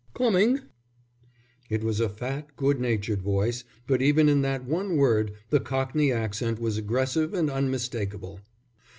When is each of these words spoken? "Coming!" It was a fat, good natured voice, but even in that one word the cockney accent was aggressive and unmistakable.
"Coming!" 0.15 0.61
It 1.69 1.83
was 1.83 1.99
a 1.99 2.09
fat, 2.09 2.55
good 2.55 2.79
natured 2.79 3.21
voice, 3.21 3.63
but 3.85 4.01
even 4.01 4.29
in 4.29 4.41
that 4.41 4.65
one 4.65 4.97
word 4.97 5.33
the 5.51 5.59
cockney 5.59 6.11
accent 6.11 6.57
was 6.59 6.75
aggressive 6.75 7.35
and 7.35 7.51
unmistakable. 7.51 8.39